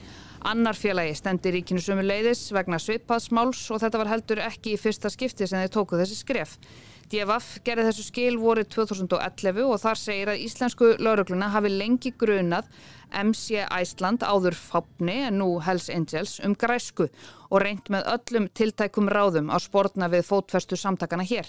Annar 0.45 0.77
félagi 0.77 1.17
stendi 1.17 1.53
ríkinu 1.53 1.81
sumu 1.81 2.05
leiðis 2.05 2.51
vegna 2.53 2.77
sveipaðsmáls 2.77 3.63
og 3.73 3.81
þetta 3.81 4.01
var 4.01 4.11
heldur 4.13 4.41
ekki 4.45 4.75
í 4.75 4.81
fyrsta 4.81 5.09
skipti 5.09 5.47
sem 5.49 5.63
þeir 5.63 5.73
tóku 5.73 5.97
þessi 5.97 6.19
skref. 6.19 6.59
DFF 7.05 7.59
gerði 7.61 7.83
þessu 7.85 8.03
skil 8.07 8.37
vorið 8.41 8.71
2011 8.73 9.59
og 9.61 9.77
þar 9.77 9.99
segir 10.01 10.31
að 10.31 10.41
íslensku 10.41 10.87
laurugluna 10.97 11.51
hafi 11.53 11.69
lengi 11.69 12.11
grunað 12.17 12.71
MC 13.13 13.61
Æsland 13.61 14.25
áður 14.25 14.57
fápni 14.57 15.19
en 15.27 15.37
nú 15.37 15.51
Hells 15.61 15.91
Angels 15.93 16.39
um 16.41 16.57
græsku 16.57 17.05
og 17.51 17.61
reynd 17.61 17.93
með 17.93 18.09
öllum 18.15 18.49
tiltækum 18.57 19.13
ráðum 19.13 19.53
á 19.53 19.57
spórna 19.61 20.09
við 20.09 20.25
fótferstu 20.31 20.79
samtakana 20.81 21.27
hér. 21.29 21.45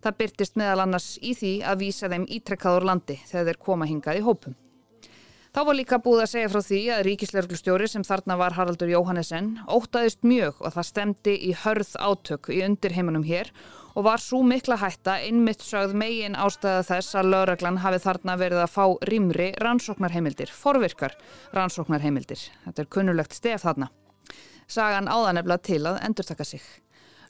Það 0.00 0.20
byrtist 0.22 0.56
meðal 0.56 0.86
annars 0.86 1.14
í 1.20 1.36
því 1.36 1.54
að 1.68 1.84
vísa 1.84 2.08
þeim 2.08 2.24
ítrekkaður 2.40 2.88
landi 2.88 3.20
þegar 3.28 3.50
þeir 3.50 3.64
koma 3.68 3.90
hingað 3.90 4.22
í 4.22 4.24
hópum. 4.24 4.56
Þá 5.54 5.60
var 5.68 5.76
líka 5.78 6.00
búið 6.02 6.20
að 6.24 6.30
segja 6.32 6.48
frá 6.50 6.60
því 6.66 6.78
að 6.90 7.00
ríkislauglustjóri 7.06 7.86
sem 7.86 8.02
þarna 8.02 8.34
var 8.40 8.56
Haraldur 8.56 8.90
Jóhannesson 8.90 9.52
ótaðist 9.70 10.26
mjög 10.26 10.58
og 10.58 10.74
það 10.74 10.88
stemdi 10.88 11.34
í 11.46 11.52
hörð 11.60 11.92
átök 11.94 12.50
í 12.50 12.58
undirheimunum 12.66 13.22
hér 13.28 13.52
og 13.94 14.08
var 14.08 14.18
svo 14.18 14.40
mikla 14.42 14.80
hætta 14.82 15.20
innmitt 15.28 15.62
sögð 15.62 15.94
megin 16.02 16.34
ástæða 16.34 16.82
þess 16.88 17.14
að 17.20 17.30
lauraglan 17.36 17.78
hafi 17.84 18.02
þarna 18.02 18.34
verið 18.40 18.64
að 18.64 18.74
fá 18.74 18.84
rýmri 19.06 19.52
rannsóknarheimildir, 19.62 20.50
forvirkar 20.50 21.14
rannsóknarheimildir. 21.54 22.48
Þetta 22.66 22.82
er 22.82 22.90
kunnulegt 22.98 23.38
stef 23.38 23.62
þarna. 23.62 23.92
Sagan 24.66 25.06
áðanefla 25.06 25.62
til 25.62 25.84
að 25.86 26.02
endurtaka 26.02 26.50
sig. 26.50 26.66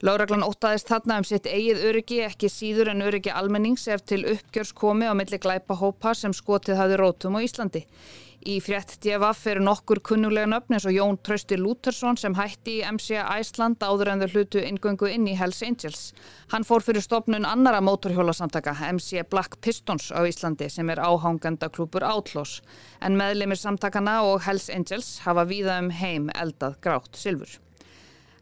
Lauraglan 0.04 0.42
ótaðist 0.44 0.90
þarna 0.90 1.16
um 1.22 1.24
sitt 1.24 1.46
eigið 1.48 1.78
öryggi 1.88 2.18
ekki 2.26 2.50
síður 2.52 2.90
en 2.92 3.06
öryggi 3.06 3.30
almennings 3.32 3.86
ef 3.88 4.02
til 4.04 4.18
uppgjörs 4.34 4.74
komi 4.76 5.08
á 5.08 5.16
milli 5.16 5.38
glæpa 5.40 5.78
hópa 5.80 6.12
sem 6.12 6.34
skotið 6.36 6.76
hafi 6.76 6.98
rótum 7.00 7.38
á 7.38 7.40
Íslandi. 7.40 7.86
Í 8.44 8.58
frétt 8.60 8.98
DFF 9.00 9.46
eru 9.48 9.62
nokkur 9.64 10.02
kunnulega 10.04 10.50
nöfn 10.52 10.76
eins 10.76 10.84
og 10.84 10.92
Jón 10.92 11.16
Trausti 11.24 11.56
Lútersson 11.56 12.20
sem 12.20 12.36
hætti 12.36 12.82
í 12.82 12.84
MC 12.84 13.16
Æsland 13.16 13.80
áður 13.80 14.12
en 14.12 14.26
þau 14.26 14.34
hlutu 14.34 14.60
ingöngu 14.60 15.08
inn 15.08 15.24
í 15.24 15.38
Hells 15.40 15.64
Angels. 15.64 16.04
Hann 16.52 16.68
fór 16.68 16.84
fyrir 16.84 17.00
stopnun 17.00 17.48
annara 17.48 17.80
mótorhjólasamtaka 17.80 18.76
MC 18.92 19.24
Black 19.32 19.56
Pistons 19.64 20.12
á 20.12 20.20
Íslandi 20.28 20.68
sem 20.68 20.92
er 20.92 21.00
áhanganda 21.00 21.72
klúpur 21.72 22.04
Outlaws 22.04 22.58
en 23.00 23.16
meðlemið 23.16 23.64
samtakana 23.64 24.20
og 24.28 24.42
Hells 24.44 24.68
Angels 24.68 25.14
hafa 25.24 25.48
víða 25.48 25.80
um 25.80 25.94
heim 25.96 26.28
eldað 26.36 26.82
grátt 26.84 27.16
silfur. 27.16 27.63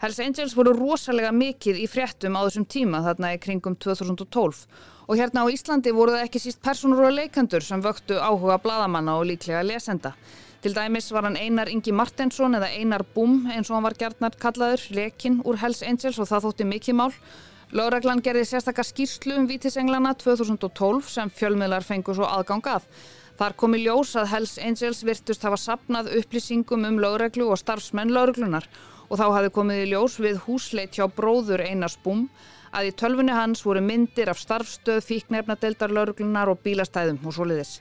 Hells 0.03 0.19
Angels 0.19 0.57
voru 0.59 0.73
rosalega 0.75 1.31
mikið 1.31 1.77
í 1.79 1.85
fréttum 1.87 2.35
á 2.35 2.43
þessum 2.43 2.65
tíma 2.67 3.05
þarna 3.05 3.37
í 3.37 3.39
kringum 3.39 3.77
2012 3.79 4.65
Og 5.07 5.19
hérna 5.21 5.45
á 5.45 5.53
Íslandi 5.53 5.93
voru 5.95 6.17
það 6.17 6.25
ekki 6.27 6.41
síst 6.43 6.59
personur 6.65 7.05
og 7.07 7.15
leikandur 7.15 7.63
sem 7.63 7.83
vöktu 7.85 8.17
áhuga 8.19 8.57
bladamanna 8.65 9.15
og 9.21 9.29
líklega 9.29 9.63
lesenda. 9.63 10.11
Til 10.63 10.75
dæmis 10.75 11.11
var 11.15 11.29
hann 11.29 11.39
Einar 11.39 11.71
Ingi 11.71 11.95
Martensson 11.95 12.59
eða 12.59 12.73
Einar 12.75 13.05
Búm 13.15 13.49
eins 13.51 13.71
og 13.71 13.77
hann 13.77 13.87
var 13.87 13.99
gertnar 13.99 14.35
kallaður, 14.43 14.89
lekinn 14.91 15.41
úr 15.47 15.59
Hells 15.63 15.83
Angels 15.87 16.19
og 16.19 16.31
það 16.31 16.47
þótti 16.47 16.69
mikið 16.71 16.99
mál. 16.99 17.11
Láreglann 17.71 18.23
gerði 18.27 18.47
sérstakka 18.49 18.83
skýrslu 18.83 19.39
um 19.39 19.47
Vítisenglana 19.51 20.17
2012 20.19 21.13
sem 21.15 21.31
fjölmiðlar 21.31 21.87
fengur 21.87 22.19
svo 22.19 22.27
aðgang 22.27 22.67
að. 22.75 22.89
Þar 23.39 23.55
komi 23.59 23.85
ljós 23.85 24.17
að 24.19 24.33
Hells 24.35 24.59
Angels 24.59 25.05
virtust 25.07 25.47
hafa 25.47 25.59
sapnað 25.59 26.11
upplýsingum 26.19 26.91
um 26.91 26.99
láreglu 27.03 27.53
og 27.55 27.63
starfsmenn 27.63 28.11
láreglunar 28.13 28.67
og 29.13 29.21
þá 29.21 29.27
hafi 29.37 29.53
komið 29.53 29.83
í 29.83 29.89
ljós 29.91 30.15
við 30.25 30.39
húsleit 30.47 30.97
hjá 30.97 31.05
bróður 31.13 31.61
Einars 31.61 31.99
Búm 32.01 32.31
að 32.73 32.89
í 32.89 32.93
tölfunni 32.97 33.35
hans 33.37 33.61
voru 33.67 33.83
myndir 33.85 34.31
af 34.33 34.41
starfstöð, 34.41 35.03
fíknefnadeildar, 35.05 35.93
lauruglunar 35.93 36.49
og 36.49 36.63
bílastæðum 36.65 37.21
og 37.29 37.37
soliðis. 37.37 37.75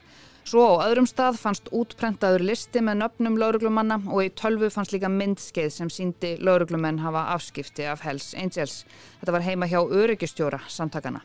Svo 0.44 0.66
á 0.76 0.90
öðrum 0.90 1.06
stað 1.08 1.38
fannst 1.40 1.70
útprentaður 1.72 2.44
listi 2.50 2.82
með 2.84 3.04
nöfnum 3.04 3.38
lauruglumanna 3.40 4.02
og 4.10 4.26
í 4.26 4.32
tölvu 4.36 4.72
fannst 4.74 4.92
líka 4.92 5.08
myndskeið 5.08 5.70
sem 5.72 5.92
síndi 5.94 6.34
lauruglumenn 6.44 7.00
hafa 7.00 7.30
afskipti 7.38 7.86
af 7.88 8.04
Hells 8.04 8.34
Angels. 8.36 8.82
Þetta 9.22 9.36
var 9.38 9.46
heima 9.46 9.70
hjá 9.72 9.80
öryggistjóra 9.86 10.60
samtakana. 10.68 11.22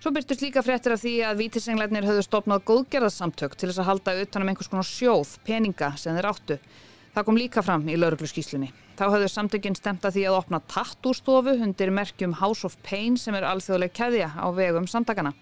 Svo 0.00 0.10
byrtust 0.16 0.42
líka 0.42 0.64
fréttir 0.64 0.96
af 0.96 1.04
því 1.04 1.14
að 1.28 1.44
vítisenglegnir 1.44 2.08
höfðu 2.08 2.24
stopnað 2.26 2.66
góðgerðarsamtök 2.72 3.54
til 3.54 3.68
þess 3.68 3.84
að 3.84 3.90
halda 3.92 4.18
utanum 4.24 4.50
einhvers 4.50 4.72
konar 4.72 4.88
sjóð, 4.88 5.36
peninga 5.46 5.92
sem 6.00 6.16
þeir 6.16 6.30
áttu. 6.32 6.58
Það 7.16 7.24
kom 7.24 7.38
líka 7.40 7.62
fram 7.64 7.86
í 7.88 7.94
laurugluskíslunni. 7.96 8.66
Þá 8.98 9.06
hafðu 9.14 9.28
samtökinn 9.32 9.76
stemt 9.78 10.02
að 10.04 10.18
því 10.18 10.24
að 10.28 10.34
opna 10.36 10.58
tattúrstofu 10.68 11.54
undir 11.64 11.88
merkjum 11.88 12.34
House 12.42 12.68
of 12.68 12.76
Pain 12.84 13.16
sem 13.16 13.32
er 13.38 13.46
alþjóðleg 13.48 13.94
keðja 13.96 14.26
á 14.36 14.44
vegum 14.52 14.84
samtakana. 14.84 15.32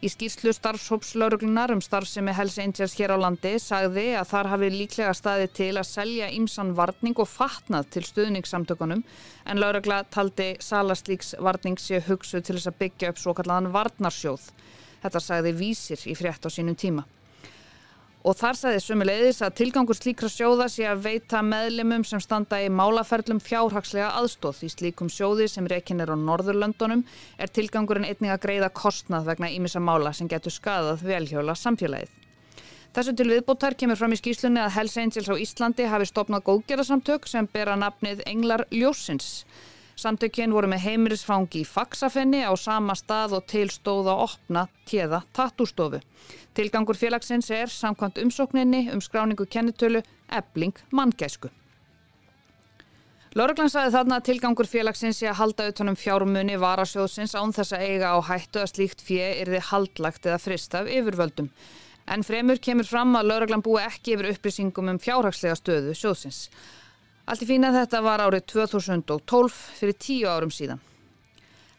Í 0.00 0.08
skýrslu 0.08 0.54
starfshópslauruglunar 0.56 1.74
um 1.74 1.84
starfsemi 1.84 2.32
Hells 2.32 2.56
Angels 2.64 2.96
hér 2.96 3.12
á 3.12 3.20
landi 3.20 3.52
sagði 3.60 4.06
að 4.16 4.30
þar 4.32 4.50
hafi 4.54 4.72
líklega 4.72 5.12
staði 5.12 5.52
til 5.60 5.74
að 5.74 5.90
selja 5.90 6.32
ímsan 6.32 6.72
varning 6.80 7.20
og 7.20 7.28
fatnað 7.28 7.92
til 7.92 8.06
stuðningssamtökunum 8.08 9.04
en 9.44 9.60
laurugla 9.60 10.06
taldi 10.08 10.54
salaslíks 10.64 11.34
varning 11.36 11.76
sé 11.76 12.00
hugsu 12.08 12.40
til 12.40 12.56
þess 12.56 12.72
að 12.72 12.80
byggja 12.80 13.12
upp 13.12 13.20
svo 13.20 13.36
kallaðan 13.36 13.74
varnarsjóð. 13.76 14.48
Þetta 15.04 15.26
sagði 15.28 15.58
vísir 15.60 16.08
í 16.08 16.16
frétt 16.16 16.48
á 16.48 16.50
sínum 16.52 16.80
tíma. 16.80 17.04
Og 18.20 18.36
þar 18.36 18.56
sagði 18.58 18.80
sumulegðis 18.84 19.38
að 19.46 19.54
tilgangur 19.56 19.96
slíkra 19.96 20.28
sjóða 20.28 20.66
sé 20.68 20.84
að 20.84 21.06
veita 21.06 21.38
meðlimum 21.40 22.02
sem 22.04 22.20
standa 22.20 22.58
í 22.60 22.66
málaferlum 22.68 23.38
fjárhagslega 23.40 24.10
aðstóð. 24.18 24.58
Í 24.66 24.68
slíkum 24.74 25.08
sjóði 25.08 25.46
sem 25.48 25.64
rekin 25.64 26.04
er 26.04 26.12
á 26.12 26.16
Norðurlöndunum 26.20 27.06
er 27.40 27.48
tilgangurinn 27.48 28.04
einnig 28.04 28.34
að 28.34 28.42
greiða 28.44 28.68
kostnað 28.76 29.30
vegna 29.30 29.48
ímissa 29.48 29.80
mála 29.80 30.12
sem 30.12 30.28
getur 30.28 30.52
skadað 30.52 31.06
velhjóla 31.08 31.56
samfélagið. 31.56 32.12
Þessu 32.92 33.16
til 33.16 33.28
viðbóttar 33.30 33.78
kemur 33.80 33.96
fram 33.96 34.12
í 34.12 34.20
skýslunni 34.20 34.60
að 34.60 34.74
Hells 34.76 34.98
Angels 35.00 35.32
á 35.32 35.40
Íslandi 35.40 35.88
hafi 35.88 36.10
stopnað 36.10 36.44
góðgerðarsamtök 36.50 37.28
sem 37.30 37.48
bera 37.48 37.78
nafnið 37.80 38.20
Englar 38.28 38.66
Ljósins. 38.68 39.46
Samtökinn 40.00 40.54
voru 40.56 40.68
með 40.72 40.84
heimirisfangi 40.86 41.60
í 41.60 41.68
faksafenni 41.68 42.40
á 42.40 42.52
sama 42.56 42.94
stað 42.96 43.34
og 43.36 43.46
tilstóð 43.52 44.06
að 44.08 44.22
opna 44.24 44.62
tjeða 44.88 45.18
tattústofu. 45.36 46.00
Tilgangur 46.56 46.96
félagsins 46.96 47.50
er 47.52 47.68
samkvæmt 47.68 48.20
umsókninni 48.22 48.86
um 48.94 49.02
skráningu 49.04 49.44
kennitölu 49.44 50.00
ebling 50.32 50.80
manngæsku. 50.96 51.50
Lörglann 53.36 53.70
saði 53.70 53.92
þarna 53.94 54.16
að 54.18 54.26
tilgangur 54.30 54.66
félagsins 54.66 55.20
sé 55.20 55.28
að 55.30 55.38
halda 55.42 55.68
utanum 55.70 56.00
fjármunni 56.00 56.56
varasjóðsins 56.58 57.36
án 57.36 57.52
þess 57.54 57.76
að 57.76 57.84
eiga 57.86 58.16
á 58.16 58.18
hættu 58.26 58.64
að 58.64 58.72
slíkt 58.72 59.04
fjö 59.06 59.28
er 59.36 59.52
þið 59.52 59.68
haldlagt 59.68 60.26
eða 60.26 60.40
frist 60.42 60.74
af 60.74 60.88
yfirvöldum. 60.90 61.52
En 62.10 62.24
fremur 62.26 62.58
kemur 62.58 62.88
fram 62.88 63.14
að 63.20 63.28
Lörglann 63.30 63.62
búi 63.62 63.78
ekki 63.84 64.16
yfir 64.16 64.32
upplýsingum 64.32 64.90
um 64.90 64.98
fjárhagslega 64.98 65.60
stöðu 65.60 65.94
sjóðsins. 65.94 66.46
Allt 67.30 67.44
í 67.44 67.46
fína 67.46 67.68
þetta 67.70 68.00
var 68.02 68.18
árið 68.24 68.48
2012 68.50 69.58
fyrir 69.78 69.94
tíu 70.02 70.26
árum 70.26 70.50
síðan. 70.50 70.80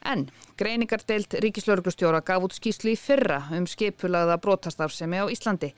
En 0.08 0.22
greiningardeilt 0.56 1.36
ríkislauruglustjóra 1.44 2.22
gaf 2.24 2.46
út 2.48 2.56
skýslu 2.56 2.94
í 2.94 2.96
fyrra 2.96 3.42
um 3.58 3.68
skipulaða 3.68 4.38
brotastarfsemi 4.40 5.20
á 5.20 5.28
Íslandi. 5.28 5.74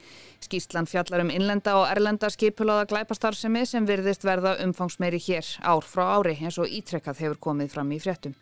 Skýslan 0.46 0.86
fjallar 0.86 1.24
um 1.24 1.32
innlenda 1.34 1.74
og 1.80 1.88
erlenda 1.90 2.30
skipulaða 2.30 2.86
glæpastarfsemi 2.92 3.64
sem 3.66 3.90
virðist 3.90 4.22
verða 4.22 4.54
umfangsmeiri 4.62 5.18
hér 5.26 5.50
ár 5.66 5.82
frá 5.82 6.06
ári 6.20 6.38
eins 6.38 6.60
og 6.62 6.70
ítrekkað 6.70 7.24
hefur 7.24 7.42
komið 7.50 7.74
fram 7.74 7.90
í 7.90 7.98
fréttum. 7.98 8.38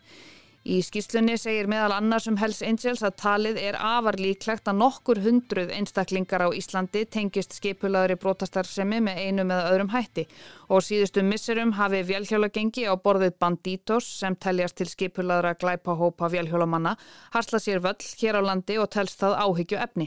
Í 0.63 0.77
skýslunni 0.87 1.35
segir 1.43 1.67
meðal 1.67 1.97
annars 1.97 2.29
um 2.31 2.37
Hells 2.39 2.61
Angels 2.63 3.01
að 3.03 3.17
talið 3.19 3.57
er 3.59 3.75
afar 3.83 4.15
líklegt 4.23 4.69
að 4.71 4.77
nokkur 4.79 5.19
hundruð 5.25 5.73
einstaklingar 5.75 6.45
á 6.47 6.55
Íslandi 6.55 7.03
tengist 7.11 7.57
skipulaðri 7.57 8.15
brotastarfsemi 8.23 9.01
með 9.03 9.19
einu 9.25 9.47
með 9.49 9.67
öðrum 9.73 9.91
hætti 9.91 10.25
og 10.71 10.85
síðustu 10.87 11.25
misserum 11.27 11.75
hafi 11.81 12.05
vélhjólagengi 12.07 12.87
á 12.87 12.95
borðið 12.95 13.35
Banditos 13.43 14.07
sem 14.21 14.39
teljast 14.39 14.79
til 14.79 14.87
skipulaðra 14.87 15.57
glæpahópa 15.59 16.31
vélhjólamanna 16.31 16.95
harsla 17.35 17.59
sér 17.59 17.83
völl 17.83 17.99
hér 18.23 18.39
á 18.39 18.43
landi 18.47 18.79
og 18.79 18.93
telst 18.95 19.19
það 19.19 19.41
áhyggju 19.43 19.83
efni. 19.83 20.07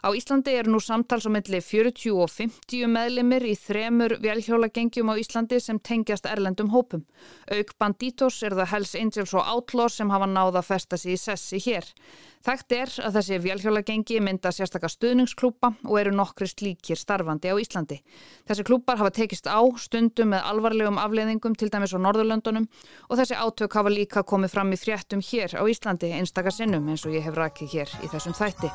Á 0.00 0.16
Íslandi 0.16 0.54
eru 0.56 0.72
nú 0.72 0.80
samtals 0.80 1.28
á 1.28 1.30
milli 1.30 1.60
40 1.60 2.16
og 2.16 2.30
50 2.32 2.88
meðlimir 2.88 3.44
í 3.44 3.52
þremur 3.52 4.16
velhjólagengjum 4.24 5.12
á 5.12 5.20
Íslandi 5.20 5.60
sem 5.60 5.76
tengjast 5.76 6.24
erlendum 6.24 6.72
hópum. 6.72 7.04
Auk 7.52 7.76
Banditos 7.76 8.40
er 8.40 8.56
það 8.56 8.70
Hells 8.72 8.94
Angels 8.96 9.34
og 9.36 9.44
Outlaws 9.44 9.89
sem 9.92 10.10
hafa 10.10 10.28
náða 10.30 10.60
að 10.60 10.68
festa 10.68 10.98
sig 11.00 11.14
í 11.14 11.20
sessi 11.20 11.60
hér. 11.60 11.86
Þekkt 12.46 12.72
er 12.72 12.92
að 13.04 13.18
þessi 13.18 13.38
velhjólagengi 13.44 14.20
mynda 14.24 14.52
sérstakka 14.54 14.88
stuðningsklúpa 14.88 15.74
og 15.84 15.98
eru 16.00 16.14
nokkri 16.16 16.48
slíkir 16.48 16.96
starfandi 16.96 17.52
á 17.52 17.60
Íslandi. 17.60 18.00
Þessi 18.48 18.64
klúpar 18.64 18.96
hafa 19.02 19.12
tekist 19.18 19.50
á 19.50 19.60
stundum 19.76 20.32
með 20.32 20.48
alvarlegum 20.48 21.02
afleðingum 21.02 21.58
til 21.58 21.68
dæmis 21.68 21.92
á 21.92 22.00
Norðurlöndunum 22.00 22.70
og 23.10 23.20
þessi 23.20 23.36
átök 23.36 23.76
hafa 23.76 23.92
líka 23.92 24.24
komið 24.24 24.56
fram 24.56 24.72
í 24.72 24.80
fréttum 24.80 25.20
hér 25.20 25.58
á 25.60 25.62
Íslandi 25.68 26.14
einstakar 26.16 26.56
sinnum 26.56 26.88
eins 26.88 27.04
og 27.04 27.12
ég 27.12 27.28
hef 27.28 27.36
rakið 27.36 27.76
hér 27.76 27.96
í 28.00 28.12
þessum 28.14 28.36
þætti. 28.40 28.72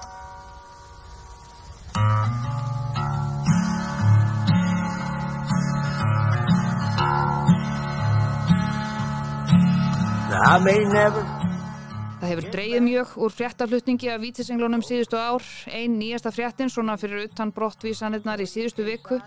Það 10.36 12.28
hefur 12.28 12.48
dreyið 12.52 12.82
mjög 12.84 13.12
úr 13.24 13.32
fréttaflutningi 13.32 14.10
af 14.12 14.20
vítisenglunum 14.20 14.82
síðustu 14.84 15.16
ár. 15.16 15.44
Einn 15.72 15.96
nýjasta 15.96 16.32
fréttin, 16.36 16.72
svona 16.72 16.98
fyrir 17.00 17.30
utan 17.30 17.54
brottvísanirnar 17.56 18.44
í 18.44 18.48
síðustu 18.50 18.84
viku, 18.84 19.22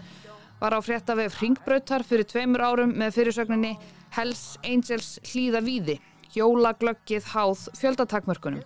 var 0.61 0.77
á 0.77 0.81
fréttavef 0.85 1.39
Ringbrautar 1.41 2.05
fyrir 2.05 2.29
tveimur 2.29 2.61
árum 2.61 2.93
með 2.93 3.15
fyrirsögninni 3.17 3.73
Hells 4.19 4.59
Angels 4.67 5.15
hlýða 5.31 5.65
víði, 5.65 5.97
jólaglöggið 6.37 7.33
háð 7.33 7.69
fjöldatakmörkunum. 7.81 8.65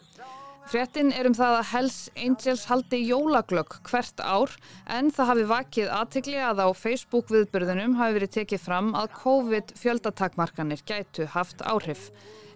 Frettin 0.70 1.10
er 1.10 1.26
um 1.26 1.34
það 1.34 1.56
að 1.58 1.68
Hells 1.72 1.96
Angels 2.14 2.62
haldi 2.70 3.00
jólaglögg 3.02 3.74
hvert 3.88 4.20
ár 4.22 4.52
en 4.86 5.10
það 5.12 5.30
hafi 5.32 5.46
vakið 5.50 5.90
aðtegli 5.96 6.38
að 6.38 6.62
á 6.62 6.68
Facebook 6.78 7.32
viðbyrðunum 7.34 7.96
hafi 7.98 8.16
verið 8.16 8.34
tekið 8.38 8.62
fram 8.62 8.92
að 8.96 9.10
COVID 9.18 9.74
fjöldatakmarkanir 9.80 10.84
gætu 10.88 11.26
haft 11.34 11.64
áhrif. 11.66 12.10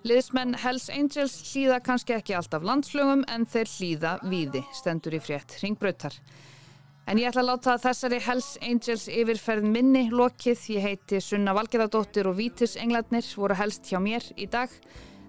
Liðsmenn 0.07 0.55
Hells 0.63 0.87
Angels 0.95 1.35
hlýða 1.51 1.81
kannski 1.83 2.15
ekki 2.15 2.37
alltaf 2.39 2.63
landslögum 2.63 3.25
en 3.33 3.47
þeir 3.51 3.73
hlýða 3.75 4.13
víði, 4.31 4.63
stendur 4.77 5.17
í 5.19 5.21
frétt 5.21 5.59
ringbrautar. 5.65 6.15
En 7.11 7.19
ég 7.19 7.29
ætla 7.31 7.43
að 7.43 7.51
láta 7.51 7.77
þessari 7.83 8.23
Hells 8.23 8.53
Angels 8.63 9.09
yfirferð 9.11 9.67
minni 9.71 10.09
lokið. 10.11 10.63
Ég 10.75 10.87
heiti 10.87 11.21
Sunna 11.23 11.53
Valgerðardóttir 11.55 12.27
og 12.31 12.39
Vítis 12.39 12.79
Englarnir 12.83 13.27
voru 13.39 13.55
helst 13.59 13.87
hjá 13.91 14.01
mér 14.03 14.27
í 14.35 14.49
dag. 14.51 14.73